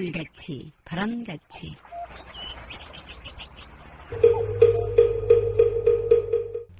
물같이 0.00 0.72
바람같이. 0.86 1.76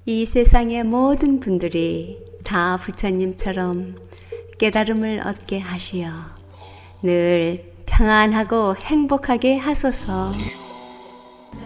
이 0.06 0.24
세상의 0.24 0.84
모든 0.84 1.38
분들이 1.38 2.18
다 2.42 2.78
부처님처럼 2.78 3.96
깨달음을 4.58 5.20
얻게 5.26 5.58
하시어 5.58 6.10
늘 7.02 7.74
평안하고 7.84 8.76
행복하게 8.76 9.58
하소서. 9.58 10.32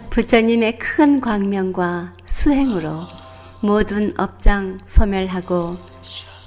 부처님의 0.09 0.77
큰 0.77 1.21
광명과 1.21 2.15
수행으로 2.25 3.03
모든 3.61 4.13
업장 4.19 4.77
소멸하고 4.85 5.77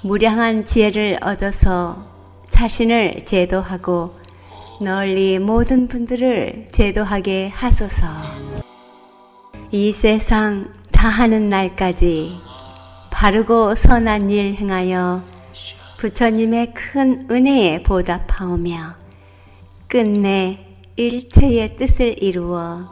무량한 0.03 0.65
지혜를 0.65 1.17
얻어서 1.23 2.07
자신을 2.49 3.25
제도하고 3.25 4.18
널리 4.81 5.39
모든 5.39 5.89
분들을 5.89 6.69
제도하게 6.71 7.49
하소서. 7.49 8.07
이 9.71 9.91
세상 9.91 10.73
다하는 10.91 11.49
날까지 11.49 12.37
바르고 13.11 13.75
선한 13.75 14.29
일 14.29 14.55
행하여 14.55 15.23
부처님의 15.97 16.73
큰 16.73 17.27
은혜에 17.29 17.83
보답하오며 17.83 18.95
끝내 19.89 20.65
일체의 20.95 21.75
뜻을 21.75 22.23
이루어 22.23 22.87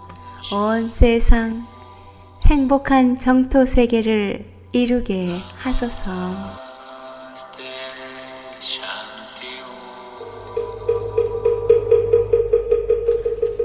온 0.51 0.91
세상 0.91 1.65
행복한 2.47 3.17
정토 3.17 3.65
세계를 3.65 4.45
이루게 4.73 5.39
하소서. 5.55 6.66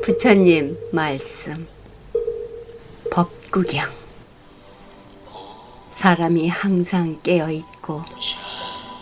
부처님 0.03 0.77
말씀 0.91 1.69
법구경 3.13 3.89
사람이 5.91 6.49
항상 6.49 7.21
깨어 7.23 7.53
있고 7.53 8.03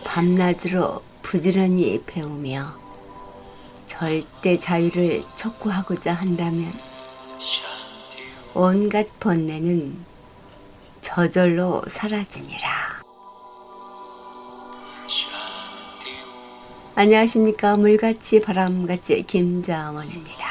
밤낮으로 0.05 1.03
부지런히 1.23 2.03
배우며 2.05 2.79
절대 3.87 4.59
자유를 4.59 5.23
촉구하고자 5.35 6.13
한다면 6.13 6.71
온갖 8.53 9.07
번뇌는 9.19 10.05
저절로 11.01 11.83
사라지니라. 11.87 13.01
안녕하십니까. 16.95 17.79
물같이 17.79 18.43
바람같이 18.43 19.23
김자원입니다. 19.23 20.50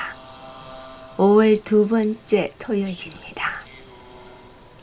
5월 1.19 1.61
두 1.65 1.85
번째 1.85 2.53
토요일입니다. 2.59 3.43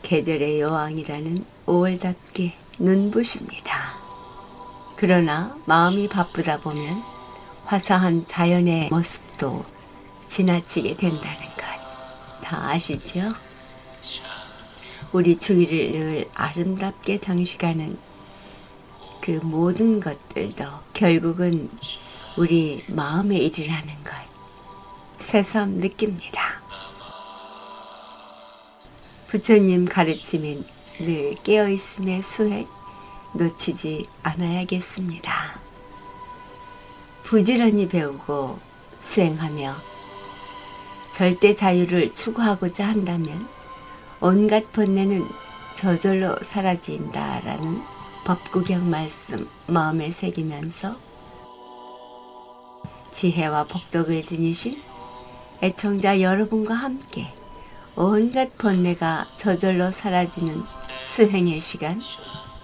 계절의 0.03 0.59
여왕이라는 0.59 1.43
5월답게 1.65 2.51
눈부십니다. 2.77 3.95
그러나 4.95 5.57
마음이 5.65 6.07
바쁘다 6.07 6.59
보면 6.59 7.01
화사한 7.65 8.27
자연의 8.27 8.89
모습도 8.91 9.65
지나치게 10.27 10.97
된다는 10.97 11.39
것 11.57 11.67
다 12.43 12.69
아시죠? 12.69 13.33
우리 15.11 15.39
주위를 15.39 15.91
늘 15.91 16.29
아름답게 16.35 17.17
장식하는 17.17 17.97
그 19.21 19.31
모든 19.43 19.99
것들도 19.99 20.65
결국은 20.93 21.71
우리 22.37 22.85
마음의 22.87 23.43
일이라는 23.43 23.87
것 24.03 24.36
새삼 25.17 25.75
느낍니다. 25.75 26.61
부처님 29.27 29.85
가르침인 29.85 30.65
늘 30.99 31.35
깨어있음의 31.43 32.21
수행 32.21 32.67
놓치지 33.35 34.07
않아야겠습니다. 34.23 35.59
부지런히 37.23 37.87
배우고 37.87 38.57
수행하며 39.01 39.75
절대 41.11 41.51
자유를 41.51 42.13
추구하고자 42.13 42.87
한다면 42.87 43.47
온갖 44.21 44.71
번뇌는 44.71 45.27
저절로 45.73 46.41
사라진다라는 46.41 47.83
법구경 48.23 48.89
말씀 48.89 49.47
마음에 49.67 50.09
새기면서 50.09 50.95
지혜와 53.11 53.65
복덕을 53.65 54.21
지니신 54.21 54.81
애청자 55.61 56.21
여러분과 56.21 56.75
함께 56.75 57.33
온갖 57.95 58.55
번뇌가 58.59 59.27
저절로 59.37 59.89
사라지는 59.89 60.63
수행의 61.03 61.59
시간 61.59 61.99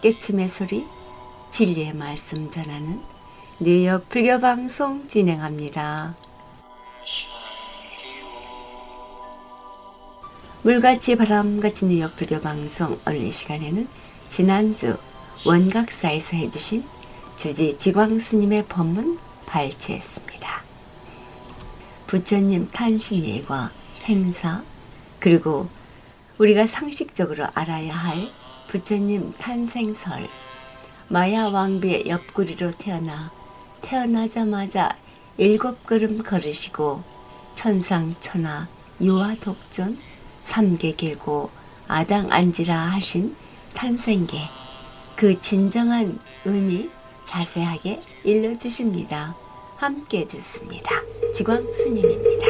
깨침의 0.01 0.47
소리 0.47 0.85
진리의 1.49 1.93
말씀 1.93 2.49
전하는 2.51 3.01
뉴욕 3.59 4.07
불교 4.09 4.39
방송 4.39 5.07
진행합니다. 5.07 6.15
물같이 10.61 11.15
바람같이 11.15 11.85
뉴욕 11.85 12.15
불교 12.15 12.39
방송 12.39 12.99
오늘 13.07 13.23
이 13.23 13.31
시간에는 13.31 13.87
지난주 14.27 14.97
원각사에서 15.45 16.37
해주신 16.37 16.83
주지 17.35 17.75
지광 17.77 18.19
스님의 18.19 18.65
법문 18.67 19.17
발췌했습니다. 19.47 20.62
부처님 22.13 22.67
탄신일과 22.67 23.71
행사 24.03 24.61
그리고 25.17 25.67
우리가 26.37 26.67
상식적으로 26.67 27.47
알아야 27.55 27.91
할 27.91 28.29
부처님 28.67 29.31
탄생설 29.31 30.29
마야 31.07 31.47
왕비의 31.47 32.07
옆구리로 32.07 32.69
태어나 32.77 33.31
태어나자마자 33.81 34.95
일곱 35.37 35.87
걸음 35.87 36.21
걸으시고 36.21 37.01
천상천하 37.55 38.67
유아 39.01 39.33
독존 39.41 39.97
삼계계고 40.43 41.49
아당 41.87 42.31
안지라 42.31 42.77
하신 42.91 43.35
탄생계 43.73 44.37
그 45.15 45.39
진정한 45.39 46.19
의미 46.45 46.91
자세하게 47.23 48.01
일러주십니다. 48.23 49.35
함께 49.77 50.25
듣습니다. 50.27 50.89
지광 51.33 51.71
스님입니다. 51.73 52.45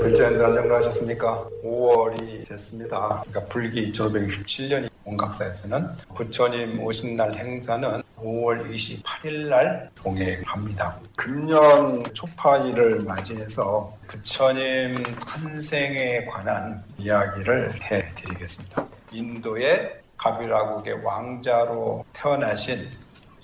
글자인들 0.00 0.44
안녕하셨습니까? 0.44 1.48
5월이 1.64 2.46
됐습니다. 2.48 3.22
그러니까 3.26 3.40
불기 3.52 3.90
1567년 3.90 4.88
원각사에서는 5.04 5.88
부처님 6.14 6.80
오신 6.82 7.16
날 7.16 7.34
행사는 7.34 8.02
5월 8.22 8.70
28일 8.70 9.48
날 9.48 9.90
동행합니다. 9.96 10.96
금년 11.16 12.04
초파일을 12.12 13.00
맞이해서 13.00 13.96
부처님 14.08 15.02
탄생에 15.26 16.26
관한 16.26 16.82
이야기를 16.98 17.72
해드리겠습니다. 17.82 18.86
인도의 19.10 20.00
가비라국의 20.16 21.02
왕자로 21.04 22.04
태어나신 22.12 22.88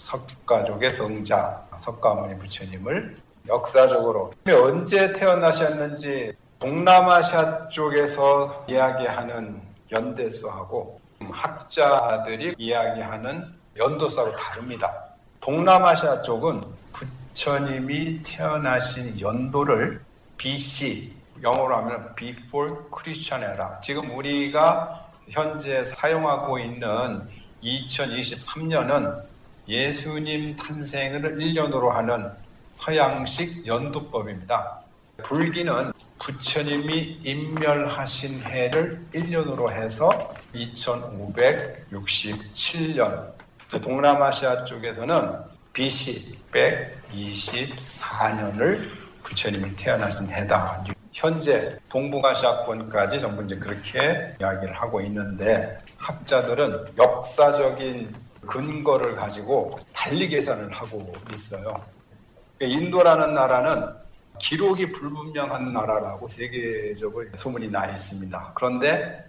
석가족의 0.00 0.90
성자 0.90 1.68
석가모니 1.76 2.38
부처님을 2.38 3.18
역사적으로 3.46 4.32
언제 4.48 5.12
태어나셨는지 5.12 6.32
동남아시아 6.58 7.68
쪽에서 7.68 8.64
이야기하는 8.66 9.60
연대수하고 9.92 10.98
학자들이 11.30 12.54
이야기하는 12.56 13.52
연도수하고 13.76 14.34
다릅니다. 14.36 14.90
동남아시아 15.40 16.22
쪽은 16.22 16.62
부처님이 16.92 18.22
태어나신 18.22 19.20
연도를 19.20 20.02
BC, 20.38 21.14
영어로 21.42 21.76
하면 21.76 22.14
Before 22.14 22.74
Christian 22.90 23.50
Era. 23.52 23.68
지금 23.82 24.16
우리가 24.16 25.08
현재 25.28 25.84
사용하고 25.84 26.58
있는 26.58 27.28
2023년은 27.62 29.29
예수님 29.70 30.56
탄생을 30.56 31.36
1년으로 31.36 31.90
하는 31.90 32.28
서양식 32.70 33.64
연도법입니다. 33.64 34.80
불기는 35.22 35.92
부처님이 36.18 37.20
인멸하신 37.22 38.42
해를 38.42 39.00
1년으로 39.14 39.70
해서 39.70 40.10
2567년 40.52 43.30
동남아시아 43.80 44.64
쪽에서는 44.64 45.38
BC 45.72 46.36
124년을 46.52 48.90
부처님이 49.22 49.76
태어나신 49.76 50.28
해다. 50.30 50.84
현재 51.12 51.78
동북아시아권까지 51.88 53.20
전부 53.20 53.44
이제 53.44 53.54
그렇게 53.54 54.34
이야기를 54.40 54.74
하고 54.74 55.00
있는데 55.02 55.78
학자들은 55.96 56.86
역사적인 56.98 58.12
근거를 58.50 59.14
가지고 59.14 59.78
달리 59.94 60.28
계산을 60.28 60.72
하고 60.72 61.12
있어요. 61.32 61.82
인도라는 62.60 63.32
나라는 63.32 63.94
기록이 64.38 64.90
불분명한 64.92 65.72
나라라고 65.72 66.26
세계적으로 66.26 67.26
소문이 67.36 67.68
나 67.68 67.86
있습니다. 67.86 68.52
그런데 68.54 69.24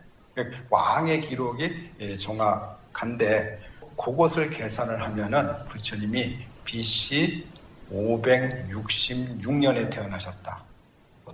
왕의 0.69 1.21
기록이 1.21 1.91
예, 1.99 2.17
정확한데 2.17 3.59
그것을 3.97 4.49
계산을 4.49 5.01
하면은 5.03 5.53
부처님이 5.67 6.39
BC 6.65 7.45
566년에 7.91 9.91
태어나셨다. 9.91 10.63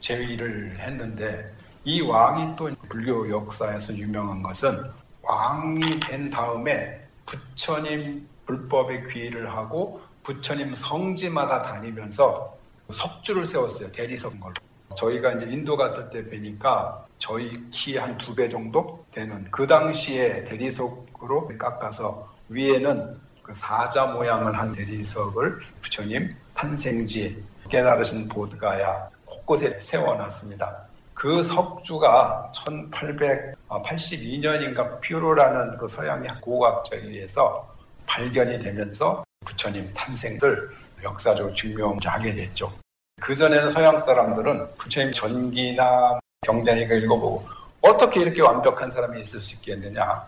재위를 0.01 0.77
했는데 0.79 1.53
이 1.85 2.01
왕이 2.01 2.56
또 2.57 2.69
불교 2.89 3.29
역사에서 3.29 3.95
유명한 3.95 4.44
것은 4.44 4.83
왕이 5.27 6.00
된 6.00 6.29
다음에 6.29 7.01
부처님 7.25 8.27
불법에 8.45 9.03
귀의를 9.12 9.51
하고 9.51 10.01
부처님 10.24 10.74
성지마다 10.74 11.62
다니면서 11.63 12.56
석주를 12.91 13.45
세웠어요. 13.45 13.91
대리석 13.91 14.39
걸로. 14.39 14.53
저희가 14.95 15.33
이제 15.33 15.45
인도 15.51 15.75
갔을 15.75 16.09
때 16.09 16.27
뵈니까 16.29 17.06
저희 17.19 17.69
키 17.69 17.97
한 17.97 18.18
두 18.18 18.33
배 18.33 18.47
정도 18.47 19.06
되는 19.12 19.45
그 19.51 19.68
당시에 19.68 20.45
대리석으로 20.45 21.51
깎아서 21.57 22.33
위에는 22.50 23.19
그 23.44 23.53
사자 23.53 24.06
모양을 24.07 24.57
한 24.57 24.71
대리석을 24.71 25.59
부처님 25.81 26.33
탄생지 26.53 27.44
깨달으신 27.69 28.27
보드가야 28.29 29.09
곳곳에 29.25 29.77
세워놨습니다. 29.81 30.87
그 31.17 31.41
석주가 31.41 32.51
1882년인가 32.53 35.01
퓨로라는 35.01 35.77
그 35.77 35.87
서양의 35.87 36.29
고고학자에 36.41 36.99
의해서 36.99 37.67
발견이 38.05 38.59
되면서 38.59 39.23
부처님 39.43 39.91
탄생을 39.95 40.69
역사적으로 41.03 41.55
증명하게 41.55 42.35
됐죠. 42.35 42.71
그전에는 43.19 43.71
서양 43.71 43.97
사람들은 43.97 44.75
부처님 44.75 45.11
전기나 45.11 46.19
경전이가 46.45 46.93
읽어보고 46.93 47.47
어떻게 47.81 48.21
이렇게 48.21 48.43
완벽한 48.43 48.91
사람이 48.91 49.19
있을 49.19 49.39
수 49.39 49.55
있겠느냐. 49.55 50.23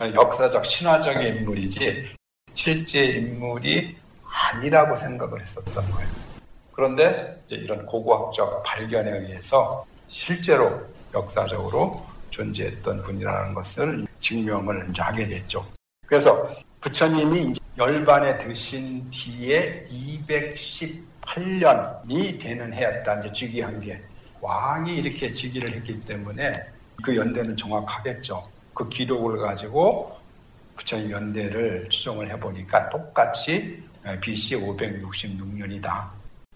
역사적 0.00 0.64
신화적인 0.64 1.36
인물이지 1.36 2.16
실제 2.54 3.04
인물이 3.04 3.94
아니라고 4.24 4.96
생각을 4.96 5.42
했었던 5.42 5.90
거예요. 5.90 6.08
그런데 6.72 7.42
이런 7.48 7.84
고고학적 7.84 8.62
발견에 8.62 9.18
의해서 9.18 9.84
실제로 10.10 10.86
역사적으로 11.14 12.04
존재했던 12.30 13.04
분이라는 13.04 13.54
것을 13.54 14.06
증명을 14.18 14.92
하게 14.98 15.26
됐죠. 15.26 15.66
그래서 16.06 16.46
부처님이 16.80 17.54
열반에 17.78 18.36
드신 18.36 19.08
뒤에 19.10 19.86
218년이 19.88 22.38
되는 22.40 22.72
해였다. 22.72 23.20
이제 23.20 23.32
즉위한 23.32 23.80
게 23.80 24.02
왕이 24.40 24.96
이렇게 24.96 25.30
즉위를 25.30 25.72
했기 25.74 26.00
때문에 26.00 26.52
그 27.02 27.16
연대는 27.16 27.56
정확하겠죠. 27.56 28.48
그 28.74 28.88
기록을 28.88 29.38
가지고 29.38 30.18
부처님 30.76 31.12
연대를 31.12 31.88
추정을 31.88 32.28
해보니까 32.32 32.90
똑같이 32.90 33.80
BC 34.20 34.56
566년이다. 34.56 36.08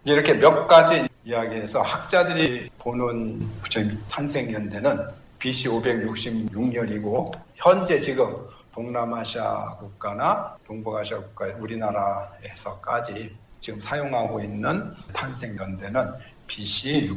이렇게 0.04 0.34
몇 0.34 0.66
가지 0.66 1.06
이야기해서 1.24 1.80
학자들이 1.80 2.68
보는 2.78 3.38
부처님 3.62 3.98
탄생 4.10 4.52
연대는 4.52 5.06
BC 5.38 5.68
566년이고 5.68 7.32
현재 7.54 7.98
지금 7.98 8.46
동남아시아 8.72 9.76
국가나 9.76 10.54
동북아시아 10.66 11.18
국가 11.18 11.46
우리나라에서까지 11.58 13.34
지금 13.60 13.80
사용하고 13.80 14.42
있는 14.42 14.92
탄생 15.14 15.56
연대는 15.56 16.12
BC 16.46 17.16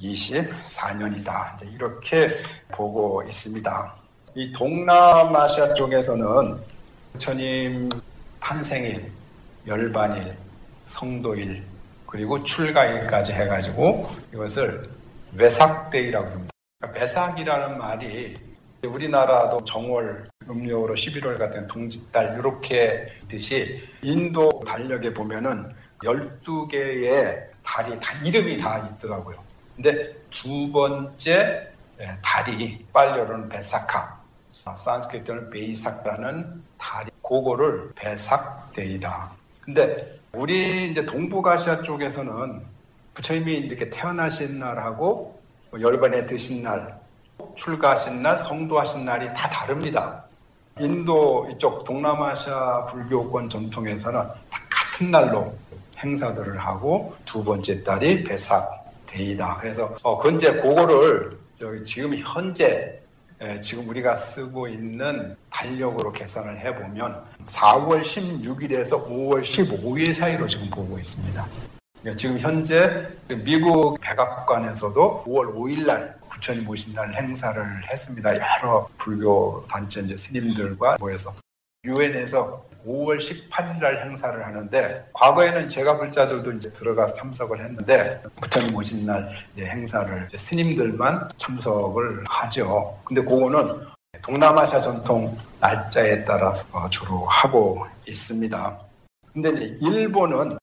624년이다. 0.00 1.74
이렇게 1.74 2.28
보고 2.68 3.22
있습니다. 3.22 3.94
이 4.34 4.50
동남아시아 4.52 5.74
쪽에서는 5.74 6.56
부처님 7.12 7.90
탄생일, 8.40 9.12
열반일, 9.66 10.34
성도일, 10.82 11.71
그리고 12.12 12.42
출가일까지 12.42 13.32
해가지고 13.32 14.10
이것을 14.34 14.86
외삭데이라고 15.34 16.26
합니다. 16.26 16.50
그러니까 16.78 17.00
외삭이라는 17.00 17.78
말이 17.78 18.34
우리나라도 18.84 19.64
정월, 19.64 20.28
음력으로 20.46 20.92
11월 20.92 21.38
같은 21.38 21.66
동짓달 21.66 22.38
이렇게 22.38 23.10
뜻이 23.28 23.82
인도 24.02 24.62
달력에 24.66 25.14
보면은 25.14 25.74
12개의 26.04 27.46
달이 27.62 27.98
다 27.98 28.12
이름이 28.22 28.58
다 28.58 28.90
있더라고요. 28.90 29.42
근데 29.74 30.14
두 30.28 30.70
번째 30.70 31.66
달이 32.20 32.84
빨려는 32.92 33.48
베사카, 33.48 34.20
산스크리트는 34.76 35.48
베이삭라는 35.48 36.62
달이 36.76 37.10
그거를 37.22 37.92
베삭데이다. 37.94 39.30
근데 39.62 40.20
우리 40.34 40.90
이제 40.90 41.04
동북아시아 41.04 41.82
쪽에서는 41.82 42.62
부처님이 43.12 43.52
이렇게 43.52 43.90
태어나신 43.90 44.58
날하고 44.58 45.38
뭐 45.70 45.80
열반에 45.80 46.24
드신 46.24 46.62
날, 46.62 46.98
출가하신 47.54 48.22
날, 48.22 48.34
성도하신 48.36 49.04
날이 49.04 49.26
다 49.26 49.50
다릅니다. 49.50 50.24
인도 50.80 51.46
이쪽 51.52 51.84
동남아시아 51.84 52.86
불교권 52.86 53.50
전통에서는 53.50 54.20
다 54.20 54.60
같은 54.70 55.10
날로 55.10 55.54
행사들을 55.98 56.58
하고 56.58 57.14
두 57.26 57.44
번째 57.44 57.84
달이 57.84 58.24
배삭 58.24 58.86
데이다. 59.06 59.58
그래서 59.60 59.94
어 60.02 60.16
근데 60.16 60.50
그거를 60.62 61.38
지금 61.84 62.16
현재 62.16 63.01
지금 63.60 63.88
우리가 63.88 64.14
쓰고 64.14 64.68
있는 64.68 65.36
달력으로 65.50 66.12
계산을 66.12 66.58
해보면 66.60 67.24
4월 67.46 68.00
16일에서 68.00 69.08
5월 69.08 69.40
15일 69.40 70.14
사이로 70.14 70.46
지금 70.48 70.70
보고 70.70 70.98
있습니다. 70.98 71.46
그러니까 72.00 72.18
지금 72.18 72.38
현재 72.38 73.08
미국 73.44 73.98
백악관에서도 74.00 75.24
5월 75.26 75.54
5일 75.54 75.86
날 75.86 76.16
부처님 76.28 76.68
오신 76.68 76.94
날 76.94 77.14
행사를 77.14 77.64
했습니다. 77.90 78.34
여러 78.34 78.88
불교 78.98 79.64
단체 79.68 80.00
이제 80.00 80.16
스님들과 80.16 80.96
모여서 80.98 81.34
유엔에서 81.84 82.64
5월 82.86 83.18
18일 83.18 83.80
날 83.80 84.04
행사를 84.04 84.44
하는데 84.44 85.06
과거에는 85.12 85.68
제가 85.68 85.98
불자들도 85.98 86.52
이제 86.52 86.72
들어가서 86.72 87.14
참석을 87.14 87.60
했는데 87.64 88.20
부처님 88.40 88.74
오신 88.74 89.06
날 89.06 89.32
행사를 89.58 90.28
스님들만 90.34 91.30
참석을 91.38 92.24
하죠. 92.28 92.98
근데 93.04 93.22
그거는 93.22 93.86
동남아시아 94.22 94.80
전통 94.80 95.36
날짜에 95.60 96.24
따라서 96.24 96.64
주로 96.90 97.26
하고 97.26 97.86
있습니다. 98.06 98.78
근데 99.32 99.50
일본은 99.80 100.58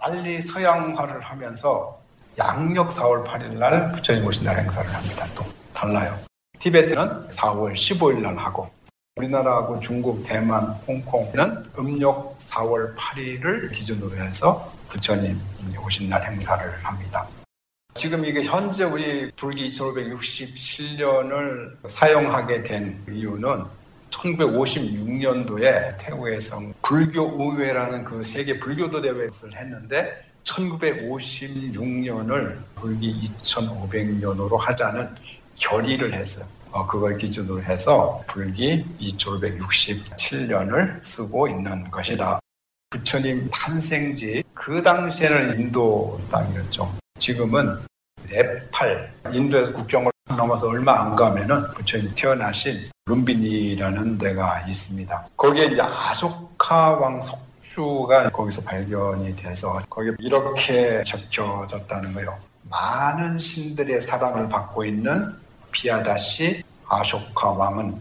빨리 0.00 0.40
서양화를 0.40 1.20
하면서 1.20 2.00
양력 2.38 2.88
4월 2.88 3.26
8일 3.26 3.58
날 3.58 3.92
부처님 3.92 4.24
오신 4.26 4.44
날 4.44 4.58
행사를 4.58 4.92
합니다. 4.92 5.26
또 5.34 5.44
달라요. 5.74 6.18
티베트는 6.58 7.28
4월 7.28 7.72
15일 7.74 8.20
날 8.20 8.36
하고 8.36 8.70
우리나라하고 9.16 9.78
중국, 9.78 10.24
대만, 10.24 10.64
홍콩은 10.88 11.66
음력 11.78 12.34
4월 12.38 12.96
8일을 12.96 13.70
기준으로 13.70 14.16
해서 14.16 14.72
부처님 14.88 15.38
오신 15.84 16.08
날 16.08 16.24
행사를 16.24 16.72
합니다. 16.82 17.28
지금 17.92 18.24
이게 18.24 18.42
현재 18.42 18.84
우리 18.84 19.30
불기 19.32 19.66
2567년을 19.66 21.76
사용하게 21.86 22.62
된 22.62 23.04
이유는 23.06 23.64
1956년도에 24.10 25.98
태국에서 25.98 26.62
불교 26.80 27.36
의회라는 27.38 28.04
그 28.04 28.24
세계 28.24 28.58
불교도 28.58 29.02
대회를 29.02 29.30
했는데 29.54 30.24
1956년을 30.44 32.56
불기 32.76 33.30
2500년으로 33.42 34.56
하자는 34.56 35.14
결의를 35.56 36.14
했어요. 36.14 36.46
어, 36.72 36.86
그걸 36.86 37.18
기준으로 37.18 37.62
해서 37.62 38.22
불기 38.26 38.84
2567년을 39.00 41.04
쓰고 41.04 41.48
있는 41.48 41.90
것이다. 41.90 42.40
부처님 42.90 43.48
탄생지 43.50 44.42
그 44.54 44.82
당시에는 44.82 45.60
인도 45.60 46.20
땅이었죠. 46.30 46.92
지금은 47.18 47.78
네팔, 48.28 49.12
인도에서 49.32 49.72
국경을 49.72 50.10
넘어서 50.28 50.68
얼마 50.68 51.02
안 51.02 51.14
가면은 51.14 51.70
부처님 51.74 52.12
태어나신 52.14 52.90
룸비니라는 53.06 54.18
데가 54.18 54.60
있습니다. 54.66 55.26
거기에 55.36 55.66
이제 55.66 55.82
아조카 55.82 56.92
왕 56.92 57.20
속주가 57.20 58.30
거기서 58.30 58.62
발견이 58.62 59.36
돼서 59.36 59.82
거기에 59.90 60.12
이렇게 60.20 61.02
적혀졌다는 61.02 62.14
거예요. 62.14 62.38
많은 62.70 63.38
신들의 63.38 64.00
사랑을 64.00 64.48
받고 64.48 64.84
있는 64.84 65.34
비아다시 65.72 66.62
아쇼카 66.86 67.50
왕은 67.50 67.98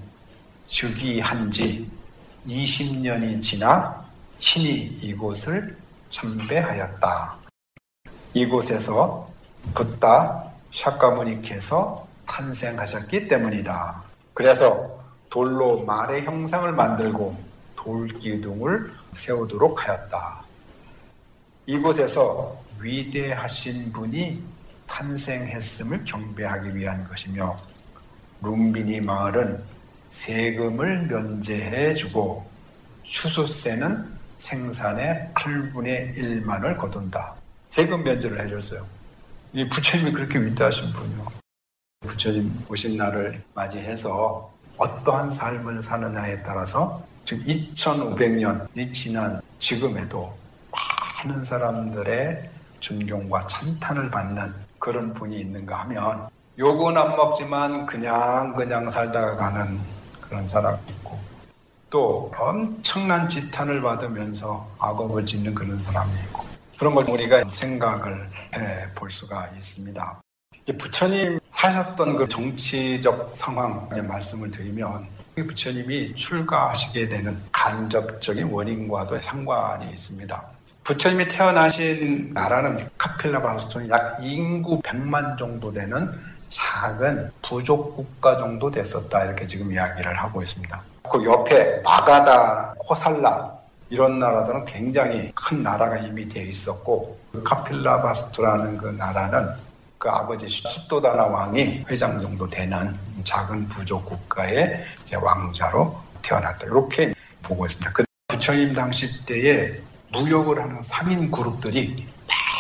즉위한 0.68 1.50
지 1.50 1.90
20년이 2.48 3.42
지나 3.42 4.06
친히 4.38 4.84
이곳을 5.02 5.78
참배하였다. 6.12 7.38
이곳에서 8.34 9.30
붓다 9.74 10.44
샤카무니께서 10.74 12.08
탄생하셨기 12.28 13.28
때문이다. 13.28 14.04
그래서 14.34 15.00
돌로 15.30 15.84
말의 15.86 16.24
형상을 16.24 16.72
만들고 16.72 17.38
돌기둥을 17.76 18.94
세우도록 19.14 19.88
하였다. 19.88 20.44
이곳에서 21.66 22.58
위대하신 22.80 23.92
분이 23.92 24.42
탄생했음을 24.92 26.04
경배하기 26.04 26.76
위한 26.76 27.08
것이며 27.08 27.60
룸비니 28.42 29.02
마을은 29.02 29.64
세금을 30.10 31.08
면제해 31.08 31.94
주고 31.94 32.46
추수세는 33.04 34.20
생산의 34.38 35.32
8분의 35.34 36.14
1만을 36.14 36.78
거둔다. 36.78 37.36
세금 37.70 38.04
면제를 38.04 38.44
해줬어요. 38.46 38.86
이 39.54 39.68
부처님이 39.70 40.12
그렇게 40.12 40.40
위대하신 40.40 40.92
분이요. 40.92 41.28
부처님 42.02 42.66
오신 42.70 42.98
날을 42.98 43.42
맞이해서 43.54 44.52
어떠한 44.78 45.30
삶을 45.30 45.82
사느냐에 45.82 46.44
따라서 46.44 47.06
지금 47.24 47.44
2500년이 47.46 48.94
지난 48.94 49.40
지금에도 49.60 50.36
많은 51.24 51.44
사람들의 51.44 52.50
존경과 52.80 53.48
찬탄을 53.48 54.10
받는 54.10 54.71
그런 54.82 55.14
분이 55.14 55.40
있는가 55.40 55.82
하면 55.82 56.28
욕은 56.58 56.98
안 56.98 57.16
먹지만 57.16 57.86
그냥 57.86 58.54
그냥 58.56 58.90
살다가 58.90 59.36
가는 59.36 59.80
그런 60.20 60.46
사람이 60.46 60.80
있고 60.90 61.18
또 61.92 62.32
엄청난 62.36 63.30
지탄을 63.30 63.82
받으면서 63.82 64.68
악업을 64.80 65.26
짓는 65.26 65.54
그런 65.54 65.80
사람이 65.80 66.12
있고 66.26 66.44
그런 66.80 66.96
걸 66.96 67.08
우리가 67.08 67.44
생각을 67.50 68.28
해 68.56 68.94
볼 68.96 69.12
수가 69.12 69.48
있습니다. 69.56 70.22
이제 70.64 70.76
부처님 70.78 71.40
사셨던 71.52 72.18
그 72.18 72.28
정치적 72.28 73.36
상황 73.36 73.88
말씀을 73.90 74.50
드리면 74.50 75.06
부처님이 75.36 76.16
출가하시게 76.16 77.08
되는 77.08 77.40
간접적인 77.52 78.52
원인과도 78.52 79.20
상관이 79.22 79.92
있습니다. 79.92 80.44
부처님이 80.92 81.30
태어나신 81.30 82.32
나라는 82.34 82.90
카필라 82.98 83.42
바스톤이 83.42 83.90
약 83.90 84.18
인구 84.22 84.82
100만 84.82 85.38
정도 85.38 85.72
되는 85.72 86.12
작은 86.50 87.32
부족 87.42 87.96
국가 87.96 88.38
정도 88.38 88.70
됐었다 88.70 89.24
이렇게 89.24 89.48
지금 89.48 89.72
이야기를 89.72 90.20
하고 90.20 90.42
있습니다. 90.42 90.82
그 91.10 91.24
옆에 91.24 91.80
마가다, 91.82 92.74
코살라 92.78 93.54
이런 93.90 94.20
나라들은 94.20 94.66
굉장히 94.66 95.32
큰 95.34 95.64
나라가 95.64 95.98
이미 95.98 96.28
되어 96.28 96.44
있었고 96.44 97.18
그 97.32 97.42
카필라 97.42 98.02
바스투라는 98.02 98.78
그 98.78 98.88
나라는 98.88 99.48
그 99.98 100.10
아버지 100.10 100.50
수도다나 100.50 101.24
왕이 101.24 101.86
회장 101.90 102.22
정도 102.22 102.50
되는 102.50 102.98
작은 103.24 103.70
부족 103.70 104.06
국가의 104.06 104.84
왕자로 105.14 105.98
태어났다 106.22 106.66
이렇게 106.66 107.14
보고 107.42 107.66
있습니다. 107.66 107.94
그 107.94 108.04
부처님 108.28 108.74
당시 108.74 109.26
때에 109.26 109.74
무역을 110.12 110.62
하는 110.62 110.82
상인 110.82 111.32
그룹들이 111.32 112.06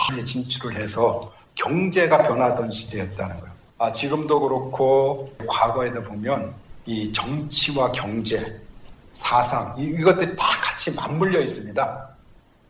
많이 0.10 0.26
진출을 0.26 0.78
해서 0.82 1.32
경제가 1.56 2.24
변하던 2.24 2.72
시대였다는 2.72 3.40
거예요. 3.40 3.52
아, 3.78 3.92
지금도 3.92 4.40
그렇고 4.40 5.34
과거에도 5.48 6.02
보면 6.04 6.54
이 6.86 7.12
정치와 7.12 7.92
경제, 7.92 8.60
사상 9.14 9.76
이것들이 9.78 10.36
다 10.36 10.46
같이 10.62 10.94
맞물려 10.96 11.42
있습니다. 11.42 12.10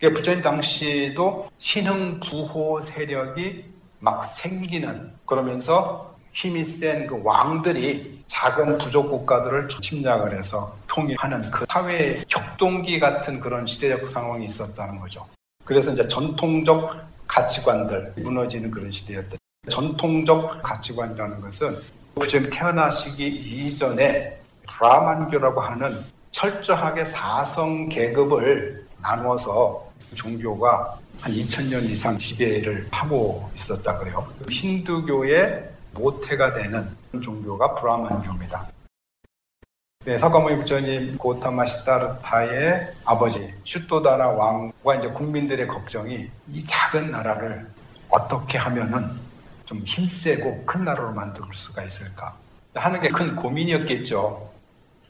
부처님 0.01 0.41
당시도 0.41 1.49
신흥 1.59 2.19
부호 2.19 2.81
세력이 2.81 3.65
막 3.99 4.25
생기는 4.25 5.13
그러면서 5.25 6.15
힘이 6.33 6.63
센 6.63 7.05
그 7.07 7.21
왕들이 7.23 8.20
작은 8.31 8.77
부족 8.77 9.09
국가들을 9.09 9.67
침략을 9.67 10.37
해서 10.37 10.73
통일하는 10.87 11.51
그 11.51 11.65
사회의 11.69 12.23
격동기 12.29 12.97
같은 12.99 13.41
그런 13.41 13.67
시대적 13.67 14.07
상황이 14.07 14.45
있었다는 14.45 14.99
거죠. 14.99 15.27
그래서 15.65 15.91
이제 15.91 16.07
전통적 16.07 16.95
가치관들 17.27 18.13
무너지는 18.17 18.71
그런 18.71 18.89
시대였다. 18.89 19.35
전통적 19.69 20.63
가치관이라는 20.63 21.41
것은 21.41 21.77
부처님 22.15 22.49
태어나시기 22.49 23.27
이전에 23.27 24.39
브라만교라고 24.65 25.59
하는 25.59 25.99
철저하게 26.31 27.03
사성 27.03 27.89
계급을 27.89 28.87
나누어서 29.01 29.91
종교가 30.15 30.97
한 31.19 31.33
2000년 31.33 31.83
이상 31.89 32.17
지배를 32.17 32.87
하고 32.91 33.51
있었다 33.55 33.97
그래요. 33.97 34.25
힌두교의 34.49 35.70
모태가 35.93 36.53
되는 36.53 36.89
종교가 37.21 37.75
브라만교입니다. 37.75 38.67
네, 40.03 40.17
사과모니 40.17 40.55
부처님 40.57 41.17
고타마 41.17 41.65
시타르타의 41.67 42.93
아버지 43.05 43.53
슈토다나 43.63 44.29
왕과 44.29 44.95
이제 44.95 45.07
국민들의 45.09 45.67
걱정이 45.67 46.27
이 46.47 46.65
작은 46.65 47.11
나라를 47.11 47.67
어떻게 48.09 48.57
하면은 48.57 49.11
좀 49.65 49.79
힘세고 49.85 50.65
큰 50.65 50.83
나라로 50.85 51.11
만들 51.13 51.43
수가 51.53 51.83
있을까 51.83 52.35
하는 52.73 52.99
게 52.99 53.09
큰 53.09 53.35
고민이었겠죠. 53.35 54.49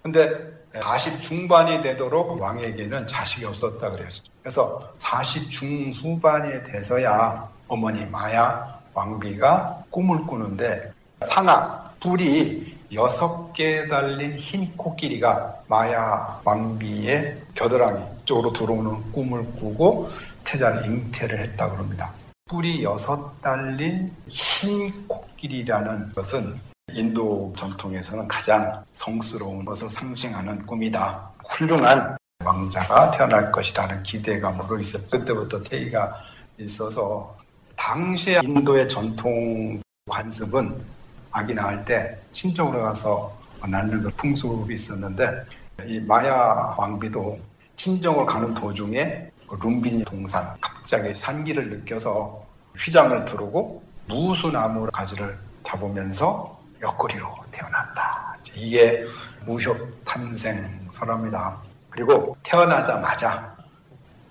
근데 0.03 0.51
40 0.81 1.19
중반이 1.19 1.81
되도록 1.81 2.39
왕에게는 2.41 3.07
자식이 3.07 3.45
없었다 3.45 3.91
그랬어요. 3.91 4.23
그래서 4.41 4.93
40 4.97 5.49
중후반이 5.49 6.63
돼서야 6.63 7.47
어머니 7.67 8.05
마야 8.05 8.80
왕비가 8.93 9.83
꿈을 9.89 10.25
꾸는데 10.25 10.91
상아 11.21 11.91
불이 11.99 12.77
여섯 12.93 13.53
개 13.53 13.87
달린 13.87 14.35
흰 14.35 14.75
코끼리가 14.75 15.63
마야 15.67 16.41
왕비의 16.43 17.41
겨드랑이 17.55 18.03
쪽으로 18.25 18.51
들어오는 18.51 19.11
꿈을 19.11 19.45
꾸고 19.53 20.09
태자를 20.43 20.85
잉태를 20.85 21.39
했다 21.39 21.69
그럽니다. 21.69 22.11
뿔이 22.49 22.83
여섯 22.83 23.39
달린 23.41 24.13
흰 24.27 25.07
코끼리라는 25.07 26.11
것은 26.13 26.55
인도 26.93 27.53
전통에서는 27.55 28.27
가장 28.27 28.83
성스러운 28.91 29.63
것을 29.63 29.89
상징하는 29.89 30.65
꿈이다. 30.65 31.29
훌륭한 31.47 32.17
왕자가 32.43 33.11
태어날 33.11 33.51
것이라는 33.51 34.03
기대감으로 34.03 34.79
있었 34.79 35.09
그때부터 35.09 35.61
태희가 35.61 36.13
있어서 36.57 37.37
당시에 37.81 38.41
인도의 38.43 38.87
전통 38.87 39.81
관습은 40.07 40.85
아기 41.31 41.55
낳을 41.55 41.83
때 41.83 42.15
친정으로 42.31 42.83
가서 42.83 43.35
낳는 43.67 44.03
그 44.03 44.09
풍습이 44.11 44.71
있었는데 44.71 45.43
이 45.85 45.99
마야 46.01 46.75
왕비도 46.77 47.39
친정을 47.75 48.27
가는 48.27 48.53
도중에 48.53 49.31
룸비니 49.49 50.05
동산 50.05 50.55
갑자기 50.61 51.13
산기를 51.15 51.71
느껴서 51.71 52.45
휘장을 52.77 53.25
두르고 53.25 53.81
무수나무 54.07 54.87
가지를 54.91 55.35
잡으면서 55.63 56.59
옆구리로 56.83 57.33
태어난다. 57.49 58.37
이게 58.53 59.03
무협 59.43 59.75
탄생설합니다. 60.05 61.57
그리고 61.89 62.37
태어나자마자 62.43 63.57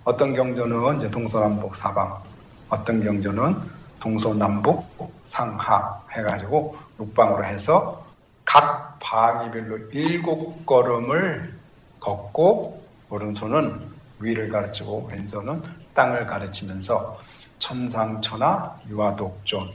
어떤 0.04 0.35
경전은 0.35 1.11
동서남북 1.11 1.75
사방, 1.75 2.23
어떤 2.71 3.03
경전은 3.03 3.57
동서남북 3.99 4.87
상하 5.25 6.00
해가지고 6.12 6.77
육방으로 6.99 7.45
해서 7.45 8.07
각 8.45 8.99
방위별로 9.00 9.79
일곱 9.93 10.65
걸음을 10.65 11.55
걷고 11.99 12.83
오른손은 13.11 13.81
위를 14.21 14.49
가르치고 14.49 15.09
왼손은 15.11 15.62
땅을 15.95 16.27
가르치면서 16.27 17.21
천상천하 17.59 18.79
유아독존 18.89 19.71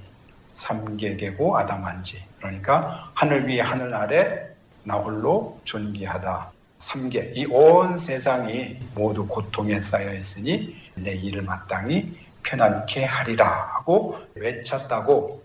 삼계계고 0.56 1.58
아담한지 1.58 2.24
그러니까 2.40 3.10
하늘 3.14 3.48
위에 3.48 3.60
하늘 3.62 3.94
아래 3.94 4.48
나 4.84 4.96
홀로 4.96 5.60
존귀하다. 5.66 6.52
삼계 6.80 7.34
이 7.36 7.46
온 7.48 7.98
세상이 7.98 8.78
모두 8.94 9.26
고통에 9.28 9.80
쌓여 9.82 10.14
있으니 10.14 10.76
내 10.96 11.14
일을 11.16 11.42
마땅히 11.42 12.16
편안케 12.46 13.04
하리라 13.06 13.48
하고 13.76 14.18
외쳤다고 14.36 15.44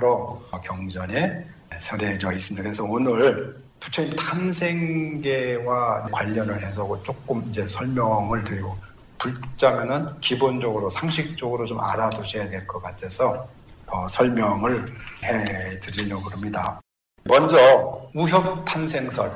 여러 0.00 0.40
경전에 0.64 1.44
설해져 1.76 2.32
있습니다. 2.32 2.62
그래서 2.62 2.84
오늘 2.84 3.56
부처님 3.80 4.14
탄생계와 4.16 6.04
관련을 6.10 6.62
해서 6.64 7.00
조금 7.02 7.44
이제 7.48 7.66
설명을 7.66 8.44
드리고 8.44 8.76
붙자면은 9.18 10.20
기본적으로 10.20 10.88
상식적으로 10.88 11.64
좀 11.66 11.80
알아두셔야 11.80 12.48
될 12.48 12.66
것 12.66 12.80
같아서 12.82 13.48
더 13.86 14.06
설명을 14.08 14.86
해 15.24 15.80
드리려고 15.80 16.30
합니다. 16.30 16.80
먼저 17.24 18.08
우협 18.14 18.64
탄생설 18.64 19.30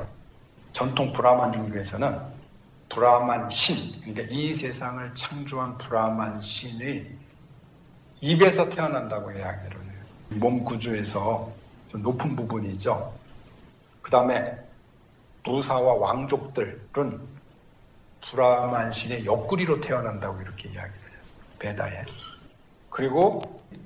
전통 0.71 1.11
브라만 1.13 1.51
종교에서는 1.51 2.17
브라만 2.93 3.49
신 3.49 3.99
그러니까 4.01 4.23
이 4.29 4.53
세상을 4.53 5.13
창조한 5.15 5.79
브라만 5.79 6.39
신의 6.41 7.11
입에서 8.21 8.69
태어난다고 8.69 9.31
이야기를 9.31 9.75
해요. 9.75 10.03
몸 10.29 10.63
구조에서 10.63 11.51
좀 11.89 12.03
높은 12.03 12.35
부분이죠. 12.35 13.13
그 14.03 14.11
다음에 14.11 14.57
부사와 15.43 15.95
왕족들은 15.95 17.19
브라만 18.21 18.91
신의 18.91 19.25
옆구리로 19.25 19.81
태어난다고 19.81 20.39
이렇게 20.41 20.69
이야기를 20.69 21.17
했습니다. 21.17 21.49
베다에. 21.57 22.05
그리고 22.91 23.41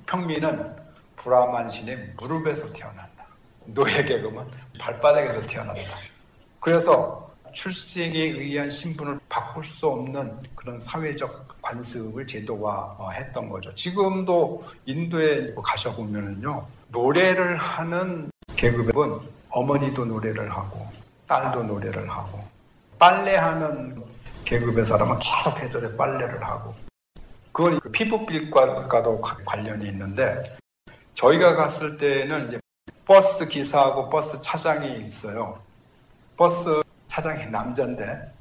평민은 0.06 0.76
브라만 1.16 1.70
신의 1.70 2.12
무릎에서 2.18 2.70
태어난다. 2.74 3.24
노예 3.64 4.04
계급은 4.04 4.44
발바닥에서 4.78 5.46
태어난다. 5.46 5.96
그래서 6.60 7.27
출생에 7.58 8.16
의한 8.16 8.70
신분을 8.70 9.18
바꿀 9.28 9.64
수 9.64 9.88
없는 9.88 10.44
그런 10.54 10.78
사회적 10.78 11.60
관습을 11.60 12.24
제도화했던 12.24 13.48
거죠. 13.48 13.74
지금도 13.74 14.64
인도에 14.86 15.44
가셔보면은요, 15.60 16.64
노래를 16.86 17.56
하는 17.56 18.30
계급은 18.54 19.18
어머니도 19.50 20.04
노래를 20.04 20.48
하고, 20.52 20.86
딸도 21.26 21.64
노래를 21.64 22.08
하고, 22.08 22.44
빨래하는 22.96 24.04
계급의 24.44 24.84
사람은 24.84 25.18
계속 25.18 25.58
해절에 25.58 25.96
빨래를 25.96 26.40
하고, 26.44 26.76
그건 27.50 27.80
피부빛과도 27.90 29.20
관련이 29.44 29.84
있는데, 29.88 30.56
저희가 31.14 31.56
갔을 31.56 31.96
때는 31.96 32.60
버스 33.04 33.48
기사하고 33.48 34.10
버스 34.10 34.40
차장이 34.40 35.00
있어요. 35.00 35.60
버스 36.36 36.82
차장이 37.18 37.46
남자인데 37.46 38.32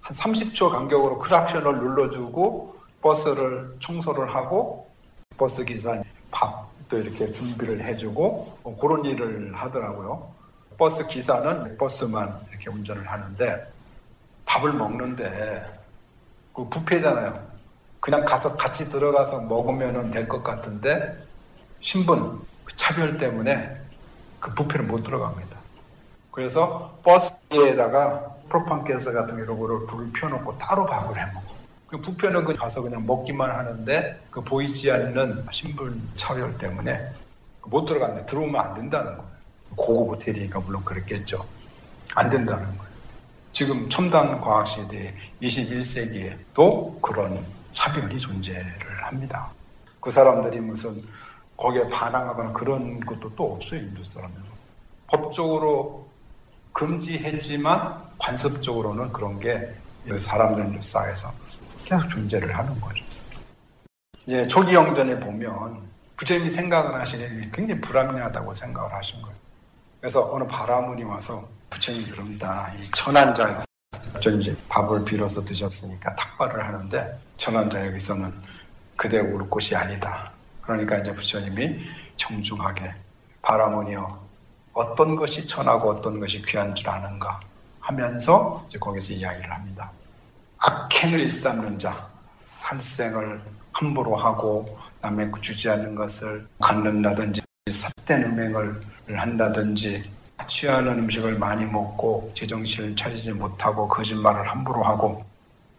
한 0.00 0.16
30초 0.16 0.70
간격으로 0.70 1.18
크락션을 1.18 1.76
눌러주고 1.76 2.74
버스를 3.02 3.76
청소를 3.80 4.34
하고 4.34 4.90
버스 5.36 5.62
기사 5.62 6.02
밥도 6.30 6.98
이렇게 6.98 7.30
준비를 7.30 7.82
해주고 7.84 8.58
뭐 8.62 8.78
그런 8.78 9.04
일을 9.04 9.54
하더라고요. 9.54 10.32
버스 10.78 11.06
기사는 11.06 11.76
버스만 11.76 12.34
이렇게 12.50 12.70
운전을 12.70 13.06
하는데 13.06 13.72
밥을 14.46 14.72
먹는데 14.72 15.80
그 16.54 16.66
부페잖아요. 16.70 17.46
그냥 18.00 18.24
가서 18.24 18.56
같이 18.56 18.88
들어가서 18.88 19.42
먹으면 19.42 20.10
될 20.10 20.26
것 20.26 20.42
같은데 20.42 21.22
신분 21.82 22.40
그 22.64 22.74
차별 22.74 23.18
때문에 23.18 23.76
그 24.40 24.54
부페를 24.54 24.86
못 24.86 25.02
들어갑니다. 25.02 25.53
그래서 26.34 26.98
버스에다가 27.04 28.34
프로판 28.48 28.82
가스 28.82 29.12
같은 29.12 29.38
이런 29.38 29.56
거를 29.56 29.86
불을 29.86 30.10
펴놓고 30.12 30.58
따로 30.58 30.84
밥을 30.84 31.16
해 31.16 31.32
먹어. 31.32 31.54
그 31.86 32.00
부표는 32.00 32.44
그 32.44 32.56
가서 32.56 32.82
그냥 32.82 33.06
먹기만 33.06 33.48
하는데 33.48 34.20
그 34.32 34.40
보이지 34.40 34.90
않는 34.90 35.46
신분 35.52 36.02
차별 36.16 36.58
때문에 36.58 37.08
못 37.66 37.86
들어갔네. 37.86 38.26
들어오면 38.26 38.60
안 38.60 38.74
된다는 38.74 39.16
거예요. 39.16 39.30
고급 39.76 40.14
호텔이니까 40.14 40.58
물론 40.58 40.84
그랬겠죠. 40.84 41.38
안 42.16 42.28
된다는 42.28 42.64
거예요. 42.64 42.92
지금 43.52 43.88
첨단 43.88 44.40
과학 44.40 44.66
시대 44.66 45.14
21세기에도 45.40 47.00
그런 47.00 47.46
차별이 47.74 48.18
존재를 48.18 49.04
합니다. 49.04 49.52
그 50.00 50.10
사람들이 50.10 50.58
무슨 50.58 51.00
거기에 51.56 51.88
반항하거나 51.90 52.52
그런 52.52 52.98
것도 52.98 53.36
또 53.36 53.54
없어요. 53.54 53.78
인도 53.78 54.02
사람들은. 54.02 54.44
법적으로 55.06 56.03
금지했지만 56.74 58.02
관습적으로는 58.18 59.12
그런 59.12 59.40
게 59.40 59.72
사람들 60.18 60.82
사이에서 60.82 61.32
계속 61.84 62.08
존재를 62.08 62.56
하는 62.56 62.78
거죠. 62.80 63.02
이제 64.26 64.42
초기 64.44 64.74
영전에 64.74 65.18
보면 65.20 65.78
부처님이 66.16 66.48
생각을 66.48 67.00
하시니 67.00 67.50
굉장히 67.52 67.80
불합리하다고 67.80 68.52
생각을 68.52 68.92
하신 68.92 69.22
거예요. 69.22 69.36
그래서 70.00 70.30
어느 70.32 70.46
바라문이 70.46 71.02
와서 71.04 71.48
부처님 71.70 72.10
그럽니다. 72.10 72.68
이 72.74 72.84
천한자요. 72.90 73.64
부처님 74.14 74.40
이제 74.40 74.56
밥을 74.68 75.04
빌어서 75.04 75.44
드셨으니까 75.44 76.14
탁발을 76.14 76.66
하는데 76.66 77.18
천한자 77.36 77.86
여기서는 77.86 78.32
그대 78.96 79.18
올 79.20 79.48
곳이 79.48 79.74
아니다. 79.74 80.30
그러니까 80.60 80.98
이제 80.98 81.12
부처님이 81.14 81.80
정중하게 82.16 82.92
바라문이여 83.42 84.23
어떤 84.74 85.14
것이 85.14 85.46
천하고 85.46 85.90
어떤 85.90 86.18
것이 86.20 86.42
귀한 86.44 86.74
줄 86.74 86.90
아는가 86.90 87.40
하면서 87.80 88.64
이제 88.68 88.78
거기서 88.78 89.12
이야기를 89.14 89.50
합니다. 89.50 89.90
악행을 90.58 91.20
일삼는 91.20 91.78
자, 91.78 92.08
살생을 92.34 93.40
함부로 93.72 94.16
하고 94.16 94.78
남의 95.00 95.30
주지 95.40 95.70
않는 95.70 95.94
것을 95.94 96.46
갖는다든지 96.60 97.42
삿된 97.70 98.24
음행을 98.24 98.82
한다든지 99.14 100.10
취하는 100.46 100.98
음식을 100.98 101.38
많이 101.38 101.64
먹고 101.64 102.32
제정신을 102.34 102.96
차리지 102.96 103.32
못하고 103.32 103.86
거짓말을 103.86 104.48
함부로 104.48 104.82
하고 104.82 105.24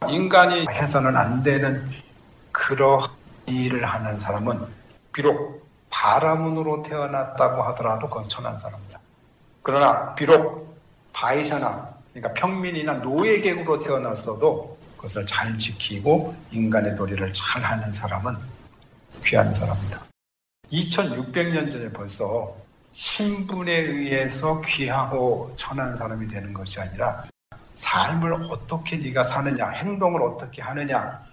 인간이 0.07 0.65
해서는 0.69 1.17
안 1.17 1.43
되는 1.43 1.87
그러한 2.51 3.09
일을 3.47 3.85
하는 3.85 4.17
사람은 4.17 4.59
비록 5.11 5.64
바라문으로 5.95 6.83
태어났다고 6.83 7.63
하더라도 7.63 8.09
그건 8.09 8.27
천한 8.27 8.59
사람이다. 8.59 8.99
그러나 9.61 10.13
비록 10.13 10.77
바이샤나 11.13 11.95
그러니까 12.13 12.33
평민이나 12.33 12.95
노예 12.95 13.39
계급으로 13.39 13.79
태어났어도 13.79 14.77
그것을 14.97 15.25
잘 15.25 15.57
지키고 15.57 16.35
인간의 16.51 16.97
도리를 16.97 17.33
잘 17.33 17.63
하는 17.63 17.89
사람은 17.91 18.35
귀한 19.23 19.53
사람이다. 19.53 20.01
2600년 20.71 21.71
전에 21.71 21.89
벌써 21.91 22.53
신분에 22.91 23.71
의해서 23.71 24.61
귀하고 24.61 25.53
천한 25.55 25.95
사람이 25.95 26.27
되는 26.27 26.53
것이 26.53 26.79
아니라 26.81 27.23
삶을 27.73 28.33
어떻게 28.51 28.97
네가 28.97 29.23
사느냐, 29.23 29.69
행동을 29.69 30.21
어떻게 30.23 30.61
하느냐, 30.61 31.23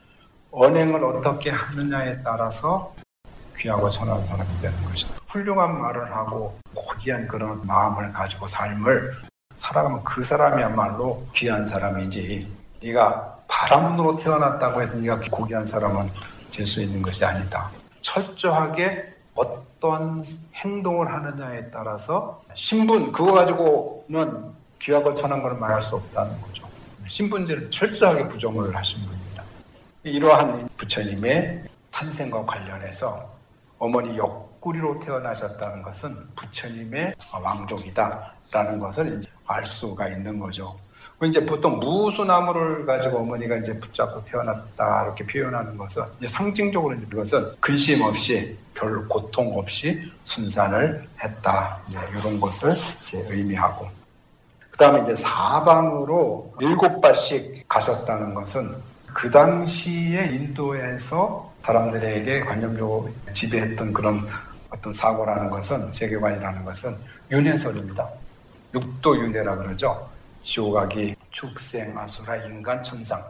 언행을 0.51 1.05
어떻게 1.05 1.51
하느냐에 1.51 2.23
따라서 2.23 2.95
귀하고 3.63 3.89
천한 3.89 4.23
사람이 4.25 4.49
되는 4.61 4.77
것이다. 4.87 5.15
훌륭한 5.29 5.81
말을 5.81 6.11
하고 6.13 6.59
고귀한 6.75 7.29
그런 7.29 7.65
마음을 7.65 8.13
가지고 8.13 8.47
삶을 8.49 9.23
살아가면 9.57 10.03
그 10.03 10.23
사람이야말로 10.25 11.25
귀한 11.33 11.65
사람이지 11.65 12.51
네가 12.83 13.39
바람으로 13.47 14.17
태어났다고 14.17 14.83
해서 14.83 14.97
네가 14.97 15.21
고귀한 15.31 15.65
사람은 15.65 16.11
될 16.51 16.67
수 16.67 16.83
있는 16.83 17.01
것이 17.01 17.25
아니다. 17.25 17.71
철저하게 18.03 19.15
어떤 19.35 20.21
행동을 20.55 21.11
하느냐에 21.11 21.71
따라서 21.71 22.43
신분 22.55 23.13
그거 23.13 23.33
가지고는 23.33 24.53
귀하고 24.81 25.15
천한 25.15 25.41
걸 25.43 25.55
말할 25.55 25.81
수 25.81 25.97
없다는 25.97 26.39
거죠. 26.43 26.65
신분제를 27.07 27.71
철저하게 27.71 28.29
부정을 28.29 28.75
하신 28.77 29.01
분입니다. 29.07 29.43
이러한 30.03 30.69
부처님의 30.77 31.65
탄생과 31.91 32.45
관련해서 32.45 33.32
어머니 33.83 34.17
옆구리로 34.17 35.01
태어나셨다는 35.01 35.83
것은 35.83 36.17
부처님의 36.37 37.17
왕족이다라는 37.33 38.79
것을 38.79 39.23
알 39.45 39.67
수가 39.67 40.07
있는 40.07 40.39
거죠. 40.39 40.79
이제 41.25 41.45
보통 41.45 41.81
무수나무를 41.81 42.87
가지고 42.87 43.19
어머니가 43.19 43.57
이제 43.57 43.79
붙잡고 43.81 44.25
태어났다 44.25 45.03
이렇게 45.03 45.27
표현하는 45.27 45.77
것은 45.77 46.05
상징적으로 46.25 46.95
이것은 46.95 47.57
근심 47.59 48.03
없이 48.03 48.57
별 48.73 49.09
고통 49.09 49.59
없이 49.59 50.13
순산을 50.23 51.05
했다 51.21 51.81
이런 51.91 52.41
것을 52.41 52.77
이제 53.03 53.27
의미하고 53.31 53.89
그 54.71 54.79
다음에 54.79 55.03
이제 55.03 55.17
사방으로 55.17 56.55
일곱 56.61 57.01
발씩 57.01 57.69
가셨다는 57.69 58.35
것은 58.35 58.92
그 59.13 59.31
당시에 59.31 60.27
인도에서 60.27 61.53
사람들에게 61.63 62.41
관념적으로 62.41 63.11
지배했던 63.33 63.93
그런 63.93 64.21
어떤 64.71 64.93
사고라는 64.93 65.51
것은 65.51 65.93
세계관이라는 65.93 66.65
것은 66.65 66.97
윤회설입니다. 67.31 68.09
육도 68.75 69.17
윤회라 69.19 69.57
그러죠. 69.57 70.09
지옥하기 70.43 71.15
축생 71.31 71.97
아수라 71.97 72.37
인간 72.37 72.83
천상 72.83 73.23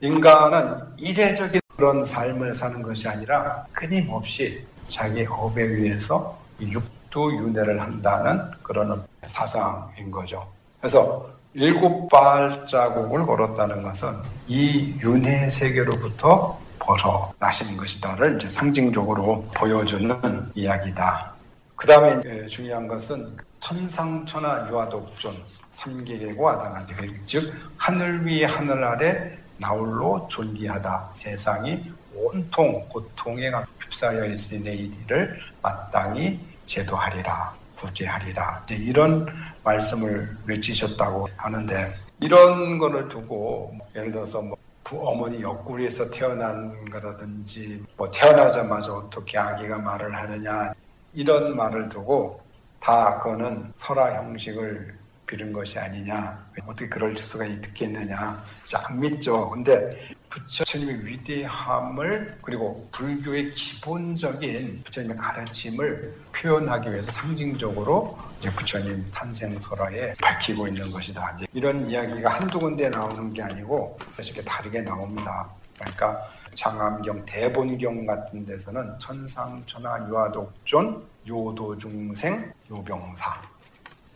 인간은 0.00 0.78
이례적인 0.98 1.60
그런 1.76 2.04
삶을 2.04 2.52
사는 2.54 2.82
것이 2.82 3.08
아니라 3.08 3.64
끊임없이 3.72 4.64
자기 4.88 5.24
업에 5.28 5.62
의해서 5.62 6.38
육도 6.60 7.32
윤회를 7.34 7.80
한다는 7.80 8.50
그런 8.62 9.02
사상인 9.26 10.10
거죠. 10.10 10.46
그래서 10.78 11.33
일곱 11.56 12.08
발자국을 12.08 13.24
걸었다는 13.26 13.84
것은 13.84 14.16
이 14.48 14.96
윤회 15.00 15.48
세계로부터 15.48 16.58
벗어나시는 16.80 17.76
것이다를 17.76 18.36
이제 18.36 18.48
상징적으로 18.48 19.44
보여주는 19.54 20.50
이야기다. 20.54 21.32
그 21.76 21.86
다음에 21.86 22.20
중요한 22.48 22.88
것은 22.88 23.36
천상천하 23.60 24.68
유아독존 24.68 25.32
삼계계고 25.70 26.48
아당한테 26.48 26.94
즉 27.24 27.54
하늘 27.76 28.26
위 28.26 28.42
하늘 28.42 28.82
아래 28.82 29.38
나홀로 29.56 30.26
존귀하다 30.28 31.10
세상이 31.12 31.92
온통 32.16 32.84
고통에 32.88 33.52
휩싸여 33.80 34.26
있으니 34.26 34.74
이들을 34.74 35.40
마땅히 35.62 36.40
제도하리라 36.66 37.54
구제하리라. 37.84 38.66
이런 38.70 39.26
말씀을 39.62 40.36
외치셨다고 40.46 41.28
하는데 41.36 41.94
이런 42.20 42.78
거를 42.78 43.08
두고 43.08 43.76
예를 43.94 44.12
들어서 44.12 44.40
뭐 44.42 44.56
어머니 44.92 45.42
옆구리에서 45.42 46.10
태어난 46.10 46.88
거라든지 46.90 47.84
뭐 47.96 48.10
태어나자마자 48.10 48.92
어떻게 48.92 49.38
아기가 49.38 49.78
말을 49.78 50.14
하느냐 50.14 50.72
이런 51.12 51.56
말을 51.56 51.88
두고 51.88 52.40
다 52.80 53.18
그거는 53.18 53.72
설화 53.74 54.14
형식을 54.14 54.94
빌은 55.26 55.52
것이 55.52 55.78
아니냐. 55.78 56.46
어떻게 56.66 56.86
그럴 56.88 57.16
수가 57.16 57.46
있겠느냐. 57.46 58.36
안 58.74 59.00
믿죠. 59.00 59.48
근데 59.48 59.98
부처님의 60.34 61.06
위대함을 61.06 62.38
그리고 62.42 62.88
불교의 62.90 63.52
기본적인 63.52 64.82
부처님의 64.82 65.16
가르침을 65.16 66.14
표현하기 66.34 66.90
위해서 66.90 67.12
상징적으로 67.12 68.18
부처님 68.56 69.08
탄생설화에 69.12 70.14
밝히고 70.20 70.66
있는 70.66 70.90
것이다. 70.90 71.38
이런 71.52 71.88
이야기가 71.88 72.28
한두 72.30 72.58
군데 72.58 72.88
나오는 72.88 73.32
게 73.32 73.42
아니고 73.42 73.96
이렇게 74.18 74.42
다르게 74.42 74.80
나옵니다. 74.80 75.48
그러니까 75.78 76.20
장암경 76.54 77.24
대본경 77.26 78.04
같은 78.04 78.44
데서는 78.44 78.98
천상천하 78.98 80.08
유아독존 80.08 81.06
요도중생 81.28 82.52
요병사. 82.70 83.40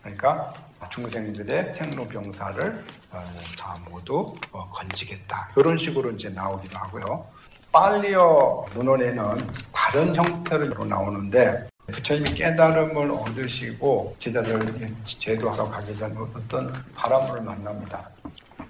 그러니까 0.03 0.53
중생들의 0.91 1.73
생로병사를 1.73 2.85
어, 3.11 3.25
다 3.59 3.77
모두 3.91 4.35
어, 4.53 4.71
건지겠다 4.71 5.51
이런 5.57 5.77
식으로 5.77 6.11
이제 6.13 6.29
나오기도 6.31 6.79
하고요. 6.79 7.27
빨리어 7.73 8.67
문헌에는 8.75 9.47
다른 9.73 10.15
형태로 10.17 10.85
나오는데 10.85 11.69
부처님이 11.93 12.35
깨달음을 12.35 13.11
얻으시고 13.11 14.17
제자들 14.19 14.95
제도하러 15.05 15.71
가기 15.71 15.97
전 15.97 16.17
어떤 16.17 16.73
바람을 16.95 17.43
만납니다. 17.43 18.11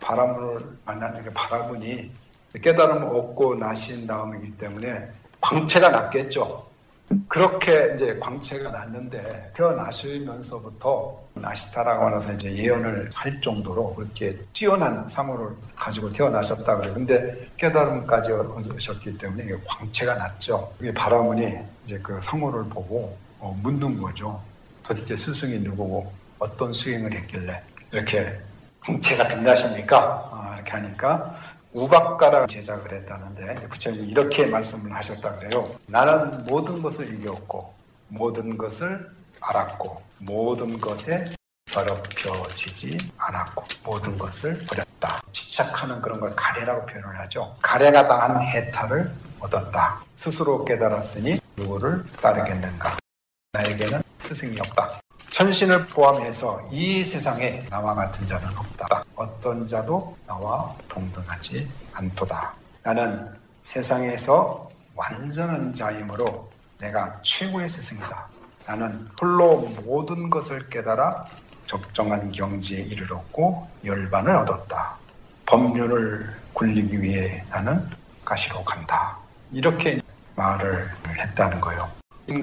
바람을 0.00 0.60
만나는 0.84 1.24
게 1.24 1.30
바라보니 1.32 2.10
깨달음을 2.62 3.08
얻고 3.16 3.56
나신 3.56 4.06
다음이기 4.06 4.56
때문에 4.56 5.10
광채가 5.40 5.90
났겠죠. 5.90 6.66
그렇게 7.26 7.94
이제 7.94 8.18
광채가 8.20 8.70
났는데 8.70 9.52
태어나시면서부터 9.54 11.27
나시타라고 11.38 12.04
하면서 12.04 12.32
이제 12.32 12.54
예언을 12.54 13.10
할 13.14 13.40
정도로 13.40 13.94
그렇게 13.94 14.36
뛰어난 14.52 15.06
상호를 15.06 15.48
가지고 15.76 16.12
태어나셨다 16.12 16.76
그래요. 16.76 16.94
근데 16.94 17.48
깨달음까지 17.56 18.32
얻으셨기 18.32 19.18
때문에 19.18 19.44
이게 19.44 19.56
광채가 19.66 20.14
났죠. 20.14 20.72
그게 20.78 20.92
바라문이 20.92 21.58
이제 21.86 21.98
그 22.02 22.20
상호를 22.20 22.64
보고 22.64 23.16
어, 23.38 23.56
묻는 23.62 24.00
거죠. 24.00 24.42
도대체 24.82 25.16
스승이 25.16 25.58
누구고 25.60 26.12
어떤 26.38 26.72
수행을 26.72 27.12
했길래 27.14 27.62
이렇게 27.92 28.38
광채가 28.80 29.28
빛나십니까? 29.28 29.98
어, 30.32 30.54
이렇게 30.54 30.70
하니까 30.72 31.38
우박가라 31.72 32.46
제작을 32.46 32.92
했다는데 32.94 33.68
부처님이 33.68 34.08
이렇게 34.08 34.46
말씀을 34.46 34.94
하셨다 34.94 35.36
그래요. 35.36 35.68
나는 35.86 36.30
모든 36.46 36.80
것을 36.82 37.12
이겼고 37.14 37.74
모든 38.08 38.56
것을 38.56 39.10
알았고 39.40 40.02
모든 40.18 40.80
것에 40.80 41.24
더럽혀지지 41.72 42.96
않았고 43.18 43.64
모든 43.84 44.16
것을 44.18 44.58
버렸다. 44.66 45.20
집착하는 45.32 46.00
그런 46.00 46.18
걸 46.20 46.34
가래라고 46.34 46.86
표현을 46.86 47.18
하죠. 47.20 47.56
가래가 47.62 48.06
당한 48.06 48.40
해탈을 48.42 49.12
얻었다. 49.40 50.00
스스로 50.14 50.64
깨달았으니 50.64 51.40
누구를 51.56 52.04
따르겠는가? 52.20 52.96
나에게는 53.52 54.02
스승이 54.18 54.58
없다. 54.60 55.00
천신을 55.30 55.86
포함해서 55.86 56.68
이 56.72 57.04
세상에 57.04 57.64
나와 57.70 57.94
같은 57.94 58.26
자는 58.26 58.48
없다. 58.56 59.04
어떤 59.14 59.66
자도 59.66 60.16
나와 60.26 60.74
동등하지 60.88 61.70
않도다. 61.92 62.54
나는 62.82 63.32
세상에서 63.62 64.68
완전한 64.96 65.72
자이므로 65.74 66.50
내가 66.78 67.20
최고의 67.22 67.68
스승이다. 67.68 68.26
나는 68.68 69.08
홀로 69.18 69.66
모든 69.82 70.28
것을 70.28 70.68
깨달아 70.68 71.24
적정한 71.66 72.30
경지에 72.30 72.82
이르렀고 72.82 73.66
열반을 73.82 74.36
얻었다. 74.36 74.94
법륜을 75.46 76.36
굴리기 76.52 77.00
위해 77.00 77.42
나는 77.48 77.82
가시로 78.26 78.62
간다. 78.62 79.16
이렇게 79.52 80.02
말을 80.36 80.86
했다는 81.06 81.62
거예요. 81.62 81.88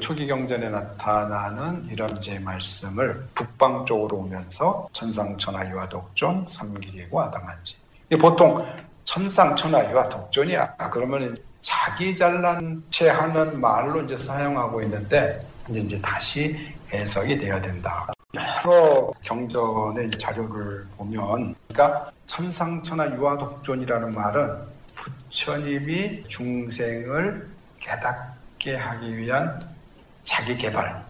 초기 0.02 0.26
경전에 0.26 0.68
나타나는 0.68 1.90
이런 1.92 2.20
제 2.20 2.40
말씀을 2.40 3.28
북방 3.36 3.86
쪽으로 3.86 4.18
오면서 4.18 4.90
천상천하 4.94 5.70
유아 5.70 5.88
독존 5.90 6.44
삼기계고 6.48 7.22
아당한지 7.22 7.78
보통 8.20 8.66
천상천하 9.04 9.92
유아 9.92 10.10
독존이야 10.10 10.76
그러면 10.92 11.38
자기 11.62 12.16
잘난 12.16 12.84
채 12.90 13.10
하는 13.10 13.62
말로 13.62 14.02
이제 14.02 14.18
사용하고 14.18 14.82
있는데 14.82 15.46
이제, 15.70 15.80
이제 15.82 16.02
다시 16.02 16.74
해석이 16.92 17.38
돼야 17.38 17.60
된다. 17.60 18.08
여러 18.36 19.12
경전의 19.24 20.12
자료를 20.18 20.86
보면 20.98 21.56
그러니까 21.68 22.12
천상천하 22.26 23.16
유아독존이라는 23.16 24.14
말은 24.14 24.58
부처님이 24.96 26.24
중생을 26.28 27.50
깨닫게 27.80 28.76
하기 28.76 29.18
위한 29.18 29.76
자기 30.24 30.58
개발. 30.58 31.06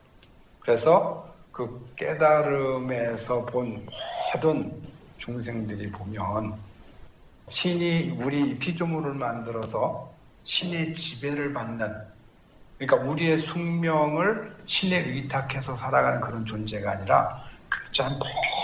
그래서 0.59 1.33
그 1.51 1.89
깨달음에서 1.95 3.45
본 3.45 3.85
모든 4.33 4.71
중생들이 5.17 5.91
보면 5.91 6.53
신이 7.49 8.17
우리 8.19 8.57
피조물을 8.57 9.13
만들어서 9.13 10.11
신의 10.43 10.93
지배를 10.93 11.53
받는 11.53 12.14
그러니까 12.77 13.09
우리의 13.09 13.38
숙명을 13.38 14.55
신에 14.65 14.97
의탁해서 14.97 15.75
살아가는 15.75 16.19
그런 16.19 16.43
존재가 16.43 16.91
아니라 16.91 17.43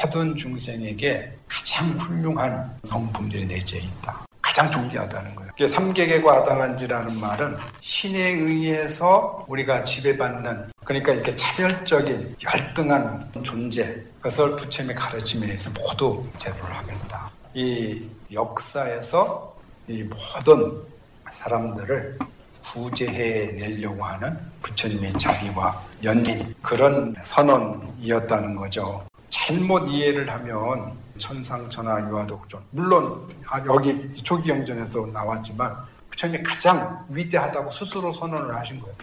모든 0.03 0.35
중생에게 0.35 1.37
가장 1.47 1.89
훌륭한 1.91 2.77
성품들이 2.83 3.45
내재해 3.45 3.83
있다. 3.85 4.25
가장 4.41 4.69
존귀하다는 4.69 5.35
거예요. 5.35 5.51
이게 5.55 5.67
삼계계과 5.67 6.33
아당한지라는 6.33 7.19
말은 7.19 7.55
신에 7.79 8.19
의해서 8.19 9.45
우리가 9.47 9.85
지배받는 9.85 10.71
그러니까 10.83 11.13
이렇게 11.13 11.33
차별적인 11.35 12.35
열등한 12.43 13.31
존재 13.43 14.03
그것을 14.17 14.57
부처님의 14.57 14.95
가르침에 14.95 15.45
의해서 15.45 15.69
모두 15.79 16.25
제도를 16.37 16.75
하겠다. 16.75 17.31
이 17.53 18.01
역사에서 18.33 19.55
이 19.87 20.03
모든 20.03 20.81
사람들을 21.29 22.17
구제해 22.63 23.51
내려고 23.53 24.03
하는 24.03 24.37
부처님의 24.61 25.13
자비와 25.13 25.81
연민 26.03 26.53
그런 26.61 27.15
선언이었다는 27.21 28.55
거죠. 28.55 29.05
잘못 29.29 29.87
이해를 29.87 30.29
하면 30.29 30.93
천상천하 31.17 31.99
유아독존 32.09 32.61
물론 32.71 33.29
아, 33.47 33.63
여기 33.65 34.11
초기 34.13 34.49
경전에도 34.49 35.07
나왔지만 35.07 35.75
부처님이 36.09 36.43
가장 36.43 37.05
위대하다고 37.09 37.71
스스로 37.71 38.11
선언을 38.11 38.55
하신 38.55 38.79
거예요. 38.79 38.95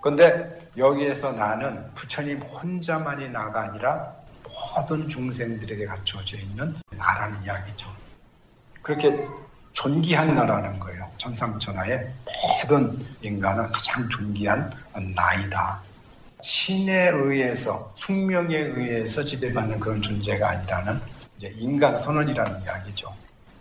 그런데 0.00 0.70
여기에서 0.76 1.32
나는 1.32 1.84
부처님 1.94 2.40
혼자만이 2.40 3.28
나가 3.28 3.62
아니라 3.64 4.12
모든 4.44 5.08
중생들에게 5.08 5.86
갖춰져 5.86 6.36
있는 6.38 6.74
나라는 6.96 7.42
이야기죠. 7.44 7.88
그렇게 8.82 9.26
존귀한 9.80 10.34
나라는 10.34 10.78
거예요. 10.78 11.10
천상천하의 11.16 12.06
모든 12.26 13.02
인간은 13.22 13.72
가장 13.72 14.06
존귀한 14.10 14.70
나이다. 15.14 15.80
신에 16.42 17.08
의해서 17.08 17.90
숙명에 17.94 18.56
의해서 18.58 19.24
지배받는 19.24 19.80
그런 19.80 20.02
존재가 20.02 20.50
아니라는 20.50 21.00
이제 21.38 21.50
인간 21.56 21.96
선언이라는 21.96 22.62
이야기죠. 22.62 23.08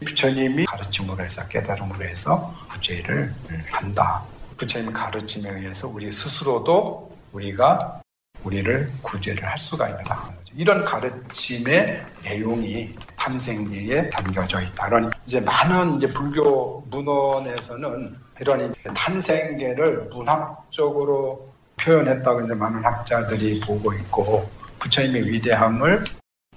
부처님이 0.03 0.65
가르침으로 0.65 1.23
해서 1.23 1.47
깨달음으로 1.47 2.03
해서 2.03 2.53
구제를 2.69 3.34
한다. 3.71 4.21
부처님 4.58 4.91
가르침에 4.91 5.49
의해서 5.49 5.88
우리 5.88 6.12
스스로도 6.12 7.17
우리가 7.32 8.01
우리를 8.43 8.91
구제를 9.01 9.45
할 9.45 9.58
수가 9.58 9.88
있다. 9.88 10.34
이런 10.53 10.84
가르침의 10.84 12.05
내용이 12.23 12.93
탄생기에 13.19 14.10
담겨져 14.10 14.62
있다. 14.62 14.88
그런 14.88 15.12
이제 15.25 15.39
많은 15.41 15.97
이제 15.97 16.08
불교 16.12 16.82
문헌에서는 16.89 18.15
이런 18.39 18.73
탄생계를 18.95 20.10
문학적으로 20.12 21.49
표현했다고 21.77 22.45
이제 22.45 22.53
많은 22.53 22.84
학자들이 22.84 23.60
보고 23.60 23.93
있고 23.93 24.49
부처님의 24.79 25.25
위대함을 25.25 26.03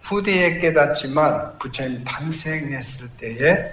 후대에 0.03 0.59
깨닫지만 0.61 1.59
부처님 1.59 2.05
탄생했을 2.05 3.09
때에 3.17 3.73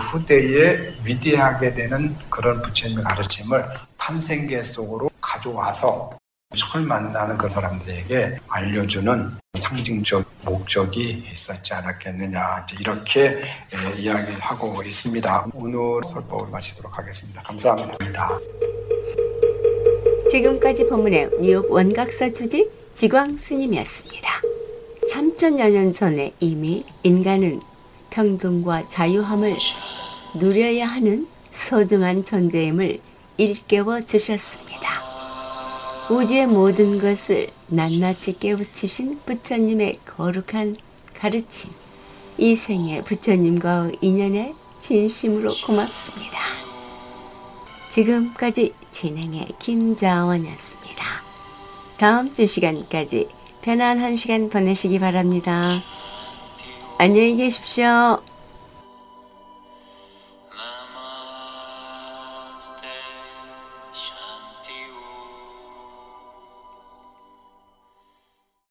후대에 0.00 0.94
위대하게 1.04 1.74
되는 1.74 2.16
그런 2.28 2.60
부처님의 2.62 3.04
가르침을 3.04 3.64
탄생계 3.96 4.62
속으로 4.62 5.10
가져와서 5.20 6.10
처음 6.56 6.86
만나는 6.86 7.38
그 7.38 7.48
사람들에게 7.48 8.38
알려주는 8.48 9.36
상징적 9.54 10.24
목적이 10.44 11.24
있었지 11.32 11.74
않았겠느냐 11.74 12.66
이렇게 12.80 13.42
예, 13.42 14.00
이야기하고 14.00 14.82
있습니다. 14.82 15.46
오늘 15.54 16.02
설법을 16.04 16.50
마치도록 16.50 16.98
하겠습니다. 16.98 17.42
감사합니다. 17.42 18.38
지금까지 20.30 20.88
본문의 20.88 21.30
뉴욕 21.40 21.70
원각사 21.70 22.30
주지 22.30 22.70
지광 22.94 23.36
스님이었습니다. 23.36 24.28
3천여 25.12 25.70
년 25.70 25.92
전에 25.92 26.32
이미 26.40 26.84
인간은 27.02 27.60
평등과 28.10 28.88
자유함을 28.88 29.56
누려야 30.34 30.86
하는 30.86 31.26
소중한 31.50 32.24
존재임을 32.24 33.00
일깨워 33.36 34.00
주셨습니다. 34.00 34.91
우주의 36.10 36.46
모든 36.46 36.98
것을 36.98 37.48
낱낱이 37.68 38.38
깨우치신 38.38 39.20
부처님의 39.24 40.00
거룩한 40.04 40.76
가르침, 41.14 41.70
이 42.38 42.56
생에 42.56 43.02
부처님과의 43.02 43.98
인연에 44.00 44.54
진심으로 44.80 45.54
고맙습니다. 45.64 46.38
지금까지 47.88 48.74
진행의 48.90 49.48
김자원이었습니다. 49.58 51.04
다음 51.96 52.32
주 52.32 52.46
시간까지 52.46 53.28
편안한 53.62 54.16
시간 54.16 54.50
보내시기 54.50 54.98
바랍니다. 54.98 55.80
안녕히 56.98 57.36
계십시오. 57.36 58.31